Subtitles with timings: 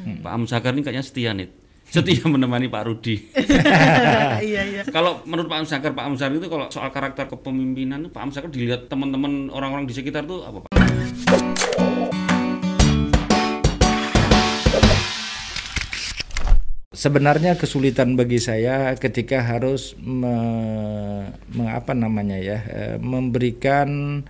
[0.00, 1.48] Pak Amsakar ini kayaknya setia nih.
[1.92, 3.20] Setia menemani Pak Rudi.
[4.48, 4.82] iya iya.
[4.88, 9.52] kalau menurut Pak Amsakar, Pak Amsakar itu kalau soal karakter kepemimpinan, Pak Amsakar dilihat teman-teman
[9.52, 10.70] orang-orang di sekitar tuh apa Pak?
[16.92, 20.36] Sebenarnya kesulitan bagi saya ketika harus me,
[21.50, 24.22] me- apa namanya ya eh, memberikan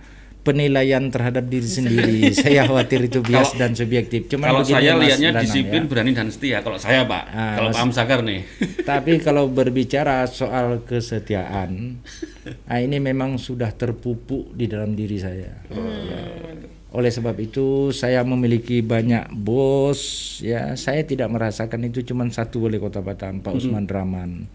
[0.43, 2.29] penilaian terhadap diri sendiri.
[2.35, 4.27] saya khawatir itu bias Kalau- dan subjektif.
[4.27, 5.89] Cuman kalau saya lihatnya disiplin, ya.
[5.89, 6.59] berani dan setia.
[6.59, 8.43] Kalau saya Pak, Ah, kalau Pak Amsakar nih.
[8.91, 12.03] Tapi kalau berbicara soal kesetiaan,
[12.67, 15.63] nah ini memang sudah terpupuk di dalam diri saya.
[15.71, 16.72] Ya.
[16.93, 20.77] Oleh sebab itu saya memiliki banyak bos, ya.
[20.77, 24.45] Saya tidak merasakan itu cuma satu wali kota Batam, Pak Usman Rahman.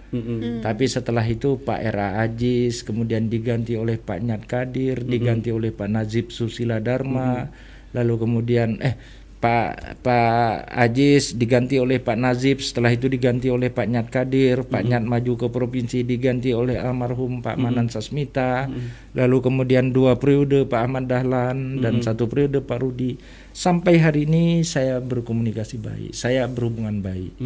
[0.63, 5.91] Tapi setelah itu Pak Era Ajis, kemudian diganti oleh Pak Nyat Kadir, diganti oleh Pak
[5.91, 7.51] Nazib Susila Dharma,
[7.91, 8.95] lalu kemudian eh
[9.39, 14.83] Pak Pak Ajis diganti oleh Pak Nazib, setelah itu diganti oleh Pak Nyat Kadir, Pak
[14.83, 18.67] Nyat maju ke provinsi diganti oleh almarhum Pak Manan Sasmita,
[19.15, 23.15] lalu kemudian dua periode Pak Ahmad Dahlan dan satu periode Pak Rudi.
[23.55, 27.39] Sampai hari ini saya berkomunikasi baik, saya berhubungan baik.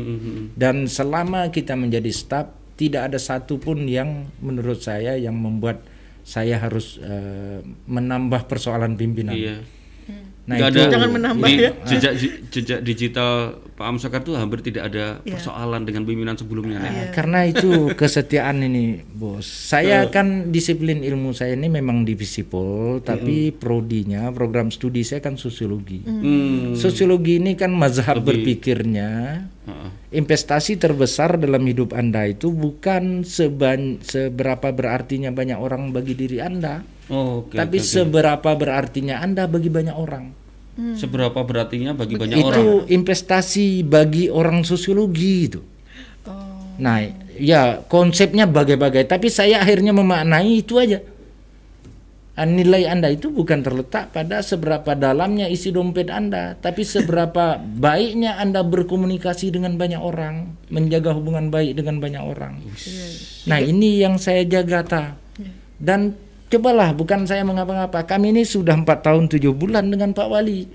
[0.57, 2.49] Dan selama kita menjadi staf,
[2.81, 5.85] tidak ada satupun yang menurut saya yang membuat
[6.25, 9.37] saya harus eh, menambah persoalan pimpinan.
[9.37, 9.82] Iya.
[10.43, 11.71] Nah, itu ada Jangan menambah di ya.
[11.87, 12.13] Jejak
[12.51, 13.31] jejak digital
[13.73, 15.39] Pak Amsakar tuh hampir tidak ada Iya.
[15.39, 16.83] persoalan dengan pimpinan sebelumnya.
[16.83, 16.91] nih.
[16.91, 19.47] Nah, Karena itu kesetiaan ini, bos.
[19.47, 25.39] Saya kan disiplin ilmu saya ini memang di Visipol, tapi prodinya program studi saya kan
[25.39, 26.03] sosiologi.
[26.03, 26.75] Hmm.
[26.75, 29.11] Sosiologi ini kan mazhab berpikirnya.
[29.63, 29.82] Heeh.
[30.13, 36.85] Investasi terbesar dalam hidup Anda itu bukan seban seberapa berartinya banyak orang bagi diri Anda,
[37.09, 37.57] Oh, oke.
[37.57, 37.87] tapi oke.
[37.87, 40.27] seberapa berartinya Anda bagi banyak orang.
[40.97, 42.89] seberapa berartinya bagi banyak itu orang.
[42.89, 45.61] investasi bagi orang sosiologi itu.
[46.25, 46.33] Oh.
[46.81, 47.05] Nah,
[47.37, 51.05] ya konsepnya bagai-bagai, tapi saya akhirnya memaknai itu aja.
[52.33, 58.41] Ah, Nilai Anda itu bukan terletak pada seberapa dalamnya isi dompet Anda, tapi seberapa baiknya
[58.41, 62.65] Anda berkomunikasi dengan banyak orang, menjaga hubungan baik dengan banyak orang.
[63.45, 65.05] Nah, ini yang saya jaga ta.
[65.77, 66.17] Dan
[66.49, 68.09] cobalah, bukan saya mengapa-ngapa.
[68.09, 70.73] Kami ini sudah empat tahun tujuh bulan dengan Pak Wali.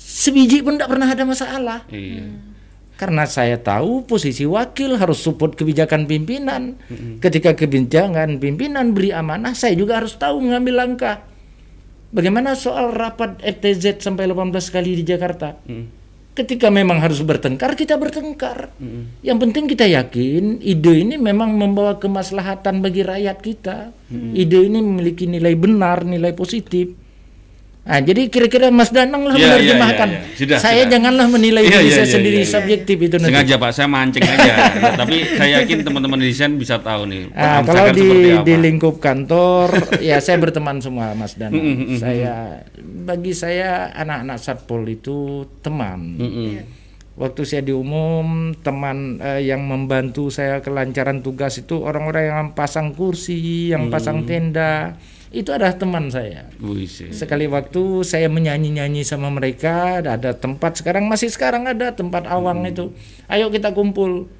[0.00, 1.84] Sebiji pun tidak pernah ada masalah.
[1.92, 2.55] Iya.
[2.96, 6.80] Karena saya tahu posisi wakil harus support kebijakan pimpinan.
[7.20, 11.20] Ketika kebijakan pimpinan beri amanah, saya juga harus tahu mengambil langkah.
[12.08, 15.60] Bagaimana soal rapat FTZ sampai 18 kali di Jakarta?
[15.68, 15.86] Mm.
[16.36, 18.68] Ketika memang harus bertengkar, kita bertengkar.
[19.24, 23.92] Yang penting kita yakin ide ini memang membawa kemaslahatan bagi rakyat kita.
[24.36, 26.92] Ide ini memiliki nilai benar, nilai positif.
[27.86, 30.08] Nah, jadi kira-kira Mas Danang lah Iya, iya, menerjemahkan.
[30.10, 30.34] iya, iya.
[30.34, 30.90] Sudah, saya sudah.
[30.90, 32.50] janganlah menilai Iya, diri iya, saya iya, sendiri iya.
[32.50, 33.30] subjektif itu nanti.
[33.30, 34.54] Sengaja Pak, saya mancing aja.
[35.06, 37.30] Tapi saya yakin teman-teman desain bisa tahu nih.
[37.30, 38.08] Ah, Amsakar kalau di,
[38.42, 39.70] di lingkup kantor,
[40.02, 41.54] ya saya berteman semua Mas Dan.
[42.02, 46.18] saya bagi saya anak-anak satpol itu teman.
[46.18, 46.50] Mm-mm.
[47.16, 53.70] Waktu saya diumum teman eh, yang membantu saya kelancaran tugas itu orang-orang yang pasang kursi,
[53.70, 54.98] yang pasang tenda,
[55.34, 56.46] itu adalah teman saya.
[57.10, 62.62] Sekali waktu saya menyanyi-nyanyi sama mereka, ada, ada tempat sekarang masih sekarang ada tempat awang
[62.62, 62.94] itu.
[63.26, 64.30] Ayo kita kumpul.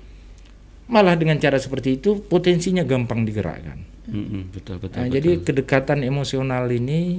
[0.87, 3.83] Malah dengan cara seperti itu potensinya gampang digerakkan.
[4.07, 5.03] Mm-mm, betul betul.
[5.03, 5.17] Nah, betul.
[5.19, 7.19] jadi kedekatan emosional ini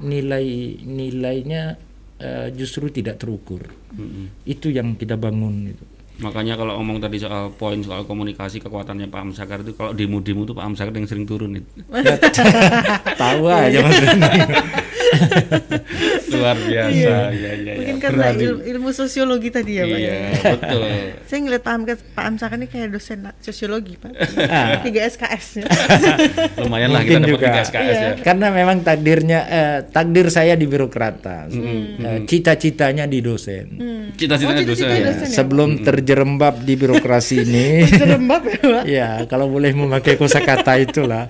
[0.00, 1.76] nilai nilainya
[2.16, 3.68] eh, justru tidak terukur.
[3.92, 4.48] Mm-mm.
[4.48, 5.84] Itu yang kita bangun itu.
[6.20, 10.52] Makanya kalau ngomong tadi soal poin soal komunikasi kekuatannya Pak Amsakar itu kalau demo-demo itu
[10.52, 11.70] Pak Amsakar yang sering turun itu.
[13.22, 13.98] Tahu aja Mas.
[16.32, 16.90] Luar biasa.
[16.90, 17.72] Iya iya iya.
[17.76, 19.92] Mungkin karena il- ilmu sosiologi tadi ya Pak.
[19.92, 19.98] ya?
[20.00, 20.18] Iya,
[20.50, 20.82] betul.
[21.28, 24.12] Saya ngeliat Pak, Amka, Pak Amsaka ini kayak dosen sosiologi Pak.
[24.42, 24.80] Ah.
[24.80, 25.64] Tiga SKS ya.
[26.60, 27.46] Lumayan lah kita dapat juga.
[27.46, 28.10] tiga SKS ya.
[28.22, 31.46] Karena memang takdirnya eh, takdir saya di birokrata.
[31.48, 33.66] Eh, cita-citanya di dosen.
[34.14, 34.84] Cita-citanya Oh, dosen.
[34.84, 35.08] cita-citanya ya.
[35.14, 35.28] dosen.
[35.28, 35.34] ya?
[35.34, 38.82] Sebelum terjerembab di birokrasi ini, Serembab ya Pak.
[38.84, 41.28] ya kalau boleh memakai kosakata itulah.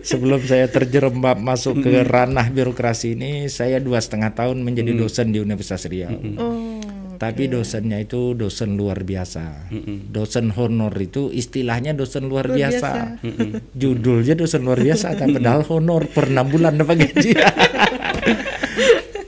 [0.00, 5.38] Sebelum saya terjerembab masuk ke ranah birokrasi ini, saya dua setengah tahun menjadi dosen di
[5.40, 6.14] Universitas Riau.
[6.38, 6.80] Oh.
[7.14, 9.70] Tapi dosennya itu dosen luar biasa.
[10.10, 12.90] Dosen honor itu istilahnya dosen luar, Luar biasa.
[13.22, 13.70] biasa.
[13.80, 17.32] Judulnya dosen luar biasa, tapi padahal honor per enam bulan dapat gaji.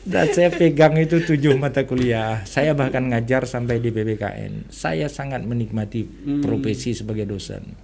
[0.06, 2.40] Dan saya pegang itu tujuh mata kuliah.
[2.46, 4.70] Saya bahkan ngajar sampai di BBKN.
[4.70, 6.06] Saya sangat menikmati
[6.40, 7.74] profesi sebagai dosen.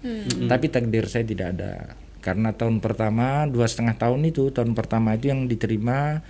[0.47, 1.73] Tapi takdir saya tidak ada.
[2.23, 6.23] Karena tahun pertama dua setengah tahun itu tahun pertama itu yang diterima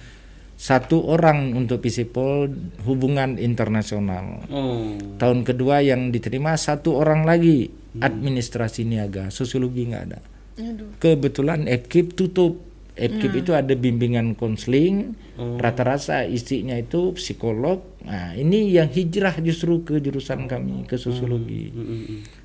[0.56, 2.48] satu orang untuk Visipol
[2.88, 4.46] hubungan internasional.
[4.48, 4.96] Oh.
[5.20, 7.68] Tahun kedua yang diterima satu orang lagi
[7.98, 10.20] administrasi niaga, sosiologi nggak ada.
[10.62, 10.96] Aduh.
[10.96, 12.71] Kebetulan ekip tutup.
[12.92, 15.16] Ekip itu ada bimbingan konseling,
[15.56, 17.80] rata-rata isinya itu psikolog.
[18.04, 21.72] Nah, ini yang hijrah justru ke jurusan kami ke sosiologi.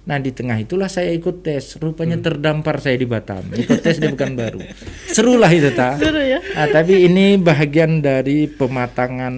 [0.08, 1.76] Nah, di tengah itulah saya ikut tes.
[1.84, 3.44] Rupanya terdampar saya di Batam.
[3.60, 4.64] Ikut tes di Pekanbaru.
[5.12, 6.00] Seru lah itu, ta.
[6.00, 6.40] Seru ya.
[6.56, 9.36] Ah, tapi ini bahagian dari pematangan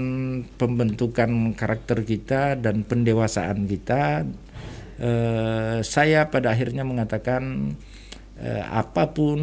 [0.61, 4.29] pembentukan karakter kita dan pendewasaan kita.
[4.99, 7.73] Eh, saya pada akhirnya mengatakan
[8.39, 9.39] eh, apa pun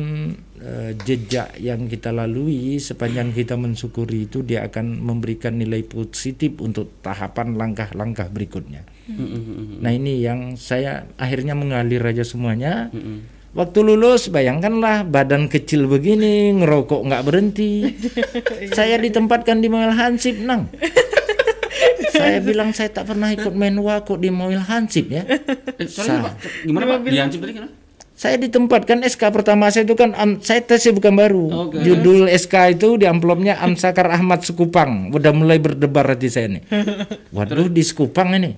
[0.57, 7.01] eh, jejak yang kita lalui sepanjang kita mensyukuri itu dia akan memberikan nilai positif untuk
[7.05, 8.89] tahapan langkah-langkah berikutnya.
[9.79, 12.91] Nah ini yang saya akhirnya mengalir aja semuanya.
[13.57, 17.89] Waktu lulus bayangkanlah badan kecil begini ngerokok nggak berhenti.
[18.77, 20.69] saya ditempatkan di mobil Hansip nang.
[22.17, 25.25] saya bilang saya tak pernah ikut menwa kok di mobil Hansip ya.
[25.81, 26.35] Eh, sorry Pak,
[26.69, 27.09] gimana Pak?
[27.09, 27.86] Diancip tadi kenapa?
[28.17, 31.45] Saya ditempatkan SK pertama saya itu kan am- saya tesnya bukan baru.
[31.69, 31.85] Oke.
[31.85, 35.13] Judul SK itu di amplopnya Amsakar Ahmad Sekupang.
[35.13, 36.65] Udah mulai berdebar hati saya nih.
[37.37, 38.57] Waduh di Sekupang ini.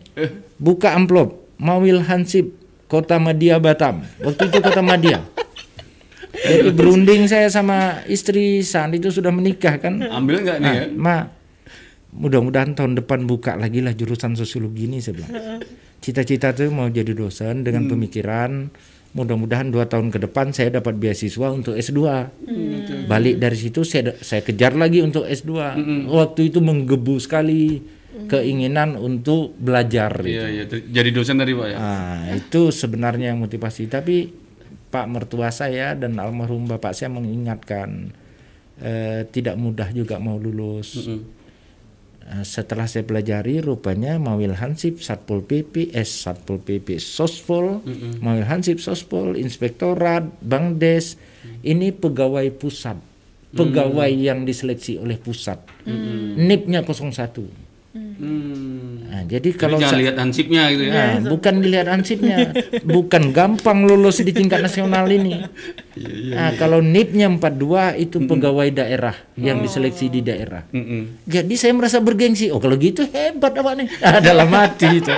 [0.55, 2.55] Buka amplop Mawil Hansip
[2.87, 4.07] Kota Madia Batam.
[4.23, 5.27] Waktu itu Kota Madia.
[6.39, 9.99] Jadi berunding saya sama istri saat itu sudah menikah kan.
[10.01, 10.87] Ambil nggak nih Nah, ya?
[10.89, 11.17] Ma,
[12.11, 15.35] mudah-mudahan tahun depan buka lagi lah jurusan sosiologi ini saya bilang.
[15.99, 18.71] Cita-cita tuh mau jadi dosen dengan pemikiran
[19.17, 22.01] mudah-mudahan dua tahun ke depan saya dapat beasiswa untuk S2.
[23.09, 25.53] Balik dari situ saya saya kejar lagi untuk S2.
[26.09, 27.81] Waktu itu menggebu sekali
[28.27, 30.11] keinginan untuk belajar.
[30.21, 30.43] gitu.
[30.43, 30.65] Iya, iya.
[30.67, 31.77] Jadi dosen tadi Pak ya?
[31.79, 33.87] Ah, itu sebenarnya yang motivasi.
[33.87, 34.17] Tapi
[34.89, 38.11] Pak mertua saya dan almarhum bapak saya mengingatkan
[38.81, 40.97] eh, tidak mudah juga mau lulus.
[41.05, 41.21] Eh,
[42.45, 47.81] setelah saya pelajari rupanya Mawil Hansip Satpol PP S Satpol PP Sospol
[48.21, 51.17] Mawil Hansip Sospol Inspektorat Bangdes
[51.65, 53.01] ini pegawai pusat.
[53.49, 55.57] Pegawai yang diseleksi oleh pusat.
[56.37, 57.68] NIP-nya 01
[58.19, 59.06] Hmm.
[59.09, 60.93] Nah, jadi Jadi kalau jangan sa- lihat ansipnya gitu ya.
[60.93, 62.50] Nah, bukan dilihat ansipnya,
[62.83, 65.39] bukan gampang lulus di tingkat nasional ini.
[65.99, 70.62] Nah, kalau NIP-nya 42 itu pegawai daerah yang diseleksi di daerah.
[70.71, 71.27] Mm-mm.
[71.27, 72.55] Jadi saya merasa bergengsi.
[72.55, 73.91] Oh, kalau gitu hebat apa nih?
[74.06, 75.11] Ah, dalam hati itu.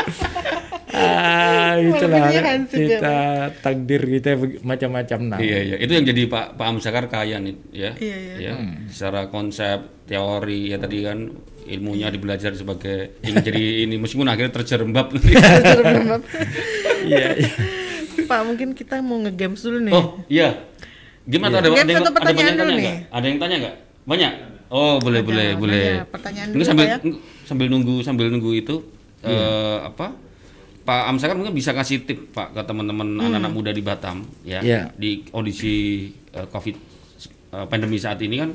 [0.91, 3.17] Ah, itulah ya, kita
[3.63, 5.39] takdir kita macam-macam nah.
[5.39, 5.77] Iya, iya.
[5.79, 7.93] Itu yang jadi Pak Pak Amsakar kaya nih, ya.
[7.95, 8.35] Iya, iya.
[8.41, 8.53] Ya,
[8.91, 11.31] secara konsep, teori ya tadi kan
[11.71, 15.07] ilmunya dibelajar sebagai ingin jadi ini meskipun akhirnya terjerembab.
[17.03, 17.51] Iya, iya.
[18.21, 19.93] Pak mungkin kita mau ngegames dulu nih.
[19.93, 20.49] oh, iya.
[21.25, 22.99] Gimana ada, Game ada, yang- ada banyak dulu tanya nggak?
[23.09, 23.77] Ada yang tanya nggak?
[24.03, 24.33] Banyak.
[24.71, 25.83] Oh, boleh, Ada, boleh, boleh.
[26.07, 26.97] Pertanyaan dulu, sambil ya.
[27.43, 28.75] sambil nunggu sambil nunggu itu
[29.21, 30.15] eh apa?
[30.81, 34.81] Pak Amsakar mungkin bisa kasih tip Pak ke teman-teman anak-anak muda di Batam ya Iya.
[34.97, 36.77] di kondisi eh, Covid
[37.53, 38.51] eh, pandemi saat ini kan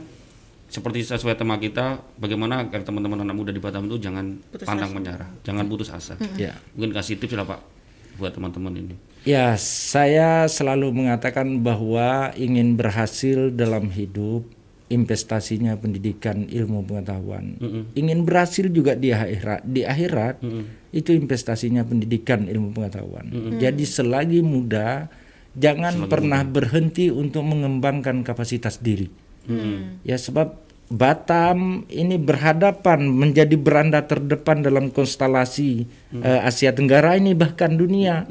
[0.65, 5.29] seperti sesuai tema kita bagaimana agar teman-teman anak muda di Batam itu jangan pantang menyerah,
[5.45, 6.17] jangan putus asa.
[6.35, 6.57] Ya.
[6.73, 7.62] Mungkin kasih tips lah Pak
[8.17, 8.95] buat teman-teman ini.
[9.25, 14.45] Ya, saya selalu mengatakan bahwa ingin berhasil dalam hidup,
[14.88, 17.57] investasinya pendidikan ilmu pengetahuan.
[17.97, 20.45] Ingin berhasil juga di akhirat, di akhirat
[20.94, 23.57] itu investasinya pendidikan ilmu pengetahuan.
[23.57, 25.10] Jadi selagi muda
[25.57, 29.25] jangan pernah berhenti untuk mengembangkan kapasitas diri.
[30.06, 37.74] Ya sebab Batam ini berhadapan menjadi beranda terdepan dalam konstelasi eh, Asia Tenggara ini bahkan
[37.74, 38.30] dunia.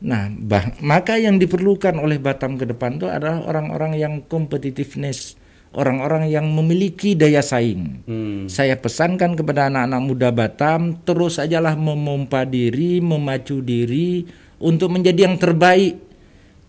[0.00, 5.38] Nah, bah- maka yang diperlukan oleh Batam ke depan itu adalah orang-orang yang competitiveness,
[5.76, 8.02] orang-orang yang memiliki daya saing.
[8.08, 8.48] Hmm.
[8.50, 14.26] Saya pesankan kepada anak-anak muda Batam terus sajalah memompa diri, memacu diri
[14.58, 16.09] untuk menjadi yang terbaik.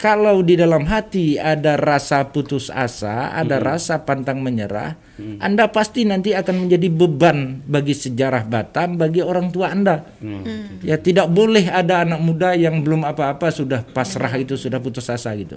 [0.01, 4.97] Kalau di dalam hati ada rasa putus asa, ada rasa pantang menyerah,
[5.37, 10.01] Anda pasti nanti akan menjadi beban bagi sejarah Batam, bagi orang tua Anda.
[10.81, 15.37] Ya tidak boleh ada anak muda yang belum apa-apa sudah pasrah itu sudah putus asa
[15.37, 15.53] gitu.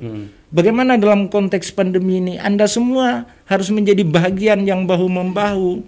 [0.52, 5.80] Bagaimana dalam konteks pandemi ini Anda semua harus menjadi bagian yang bahu membahu.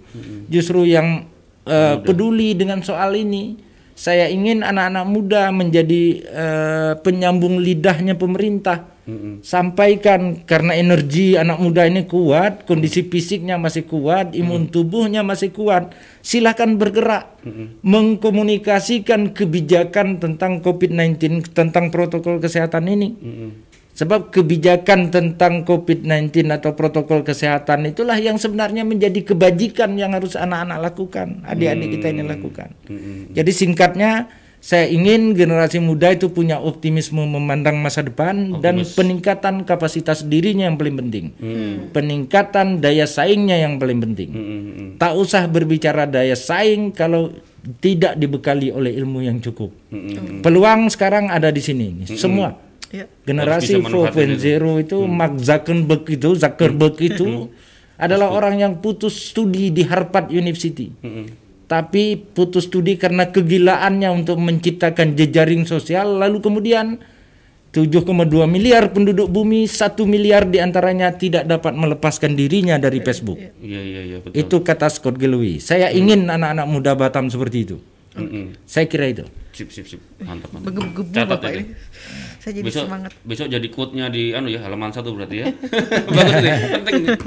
[0.49, 1.29] Justru yang
[1.69, 3.66] eh, peduli dengan soal ini.
[3.97, 8.93] Saya ingin anak-anak muda menjadi eh, penyambung lidahnya pemerintah.
[9.39, 15.95] Sampaikan karena energi anak muda ini kuat, kondisi fisiknya masih kuat, imun tubuhnya masih kuat.
[16.19, 17.39] Silahkan bergerak
[17.87, 23.15] mengkomunikasikan kebijakan tentang COVID-19 tentang protokol kesehatan ini.
[23.97, 30.93] Sebab kebijakan tentang COVID-19 atau protokol kesehatan itulah yang sebenarnya menjadi kebajikan yang harus anak-anak
[30.93, 32.77] lakukan, adik-adik kita ini lakukan.
[33.33, 34.29] Jadi singkatnya
[34.61, 40.77] saya ingin generasi muda itu punya optimisme memandang masa depan dan peningkatan kapasitas dirinya yang
[40.77, 41.25] paling penting.
[41.89, 44.29] Peningkatan daya saingnya yang paling penting.
[44.29, 47.33] Hmm, Tak usah berbicara daya saing kalau
[47.81, 49.73] tidak dibekali oleh ilmu yang cukup.
[49.89, 52.66] hmm, Peluang sekarang ada di sini, semua.
[52.87, 53.05] Ya.
[53.27, 57.27] Generasi Harus bisa manfaatin 4.0 itu Mark Zuckerberg itu Zuckerberg itu
[57.97, 60.93] adalah orang yang putus studi di Harvard University.
[61.67, 66.95] Tapi putus studi karena kegilaannya untuk menciptakan jejaring sosial lalu kemudian
[67.75, 73.37] 7,2 miliar penduduk bumi, 1 miliar di antaranya tidak dapat melepaskan dirinya dari Facebook.
[73.37, 74.33] Iya iya iya betul.
[74.39, 75.59] Itu kata Scott Galloway.
[75.59, 77.77] Saya ingin anak-anak muda Batam seperti itu.
[78.17, 78.45] Mm-mm.
[78.65, 79.25] Saya kira itu.
[79.53, 80.01] Sip sip sip.
[80.21, 80.69] Mantap mantap.
[80.69, 81.65] Menggebu-gebu Catat Bapak ini.
[82.37, 83.11] Saya jadi besok semangat.
[83.21, 85.45] besok jadi quote-nya di anu ya halaman satu berarti ya.
[86.15, 87.17] Bagus nih, penting nih.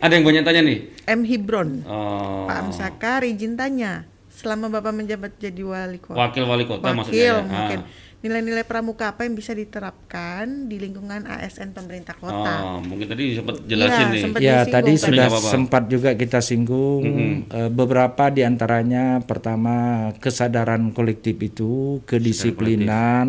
[0.00, 0.78] Ada yang banyak tanya nih.
[1.06, 1.84] M Hibron.
[1.84, 4.04] Oh, Pak Amsakar izin tanya.
[4.30, 6.16] Selama Bapak menjabat jadi wali kota.
[6.16, 7.20] wakil wali kota maksudnya.
[7.20, 7.36] Wakil ya?
[7.44, 7.80] mungkin.
[7.84, 8.09] Ah.
[8.20, 12.68] Nilai-nilai pramuka apa yang bisa diterapkan di lingkungan ASN pemerintah kota?
[12.68, 14.20] Oh, mungkin tadi sempat jelasin Iya, nih.
[14.20, 15.00] sempat Ya disinggung tadi tadi.
[15.00, 15.48] sudah Nggak apa-apa.
[15.48, 17.04] sempat juga kita singgung
[17.48, 19.74] Eh, beberapa di antaranya pertama
[20.20, 23.28] kesadaran kolektif itu kedisiplinan,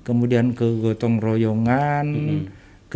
[0.00, 2.06] kemudian kegotong royongan,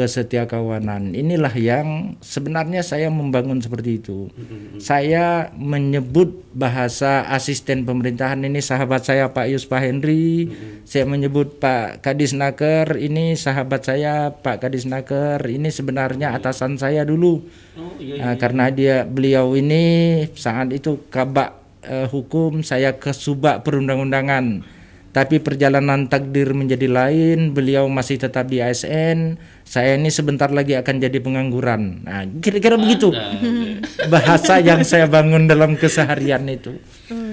[0.00, 1.12] kesetiakawanan.
[1.12, 4.32] Inilah yang sebenarnya saya membangun seperti itu.
[4.80, 10.48] Saya menyebut bahasa asisten pemerintahan ini sahabat saya Pak Yuspa Henry.
[10.88, 15.44] Saya menyebut Pak Kadis Naker ini sahabat saya Pak Kadis Naker.
[15.44, 17.44] Ini sebenarnya atasan saya dulu.
[17.76, 18.24] Oh, iya.
[18.24, 24.79] Nah, karena dia beliau ini saat itu kabak eh, hukum, saya ke subak perundang-undangan.
[25.10, 29.42] Tapi perjalanan takdir menjadi lain, beliau masih tetap di ASN.
[29.66, 32.06] Saya ini sebentar lagi akan jadi pengangguran.
[32.06, 33.34] Nah, kira-kira begitu Nah,
[34.12, 36.78] bahasa yang saya bangun dalam keseharian itu.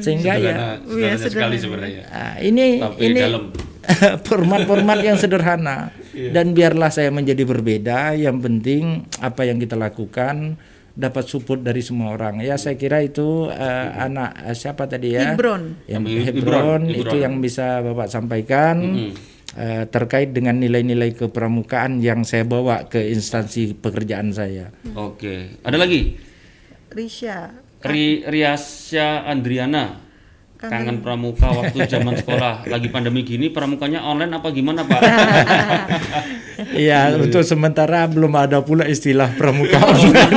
[0.01, 2.03] Sehingga ya Sederhana, sederhana sekali sebenarnya.
[2.10, 3.43] ah, ini Tapi ini dalam.
[4.27, 8.17] format-format yang sederhana dan biarlah saya menjadi berbeda.
[8.17, 8.84] Yang penting
[9.22, 10.57] apa yang kita lakukan
[10.98, 12.42] dapat support dari semua orang.
[12.42, 15.38] Ya saya kira itu eh, anak eh, siapa tadi ya?
[15.38, 15.86] Hibron.
[15.86, 18.82] Yang Hebron, Hibron, itu yang bisa Bapak sampaikan
[19.54, 24.74] eh, terkait dengan nilai-nilai kepramukaan yang saya bawa ke instansi pekerjaan saya.
[24.98, 25.62] Oke.
[25.62, 26.18] Ada lagi?
[26.89, 27.54] Risha.
[27.86, 30.07] Ri Riasya Andriana.
[30.58, 35.02] Kangen pramuka waktu zaman sekolah lagi pandemi gini pramukanya online apa gimana Pak?
[36.58, 40.34] Iya, untuk sementara belum ada pula istilah pramuka online.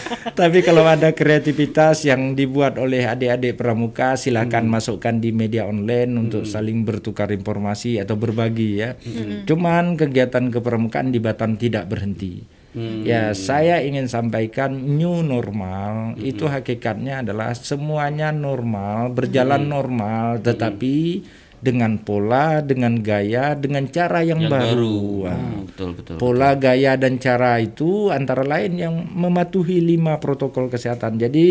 [0.40, 6.48] Tapi kalau ada kreativitas yang dibuat oleh adik-adik pramuka, silakan masukkan di media online untuk
[6.48, 8.96] saling bertukar informasi atau berbagi ya.
[9.44, 12.59] Cuman kegiatan kepramukaan di Batam tidak berhenti.
[12.78, 21.26] Ya, saya ingin sampaikan new normal itu hakikatnya adalah semuanya normal, berjalan normal, tetapi
[21.60, 24.70] dengan pola, dengan gaya, dengan cara yang, Yang baru.
[24.70, 24.98] baru.
[25.26, 25.34] Wah.
[25.36, 26.14] Hmm, betul betul.
[26.16, 31.20] Pola, gaya dan cara itu antara lain yang mematuhi lima protokol kesehatan.
[31.20, 31.46] Jadi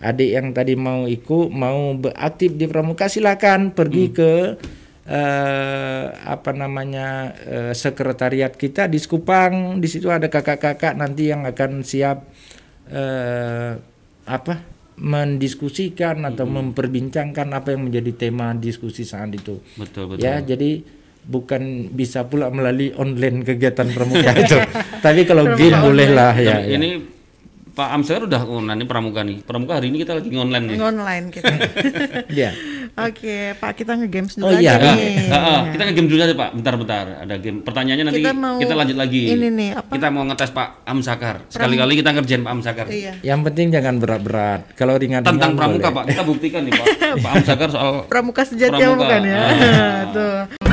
[0.00, 4.32] adik yang tadi mau ikut, mau beraktif di pramuka silakan pergi ke
[5.04, 9.78] eh, apa namanya eh, sekretariat kita di Sekupang.
[9.80, 12.24] Di situ ada kakak-kakak nanti yang akan siap
[12.88, 13.72] eh,
[14.24, 14.54] apa
[14.94, 19.58] mendiskusikan atau memperbincangkan apa yang menjadi tema diskusi saat itu.
[19.74, 20.22] Betul betul.
[20.22, 20.86] Ya, jadi
[21.24, 24.58] bukan bisa pula melalui online kegiatan pramuka itu.
[25.02, 26.62] Tapi kalau game bolehlah ya.
[26.62, 26.88] Tapi Ini
[27.74, 29.42] Pak Amsar udah online pramuka nih.
[29.42, 30.78] Pramuka hari ini kita lagi online nih.
[30.78, 31.54] Online kita.
[32.40, 32.54] ya.
[32.94, 34.74] Oke, Pak kita nge-games dulu Oh, aja iya.
[34.78, 35.26] nih.
[35.26, 37.04] Ah, ah, kita nge-game dulu aja Pak, bentar-bentar.
[37.20, 37.58] Ada game.
[37.60, 39.22] Pertanyaannya nanti Kita kita, mau lanjut lagi.
[39.28, 39.90] ini nih, apa?
[39.90, 41.36] Kita mau ngetes Pak Amsakar.
[41.48, 42.86] Sekali-kali kita ngerjain Pak Amsakar.
[42.86, 43.12] Iya.
[43.20, 44.60] Yang penting jangan berat-berat.
[44.72, 45.96] Kalau ringan-ringan Tentang pramuka boleh.
[45.96, 46.86] Pak, kita buktikan nih Pak.
[47.18, 48.98] Pak Amsakar soal Pramuka sejati Pramuka.
[49.02, 49.38] bukan ya?
[49.42, 50.00] Ah.
[50.14, 50.63] Tuh.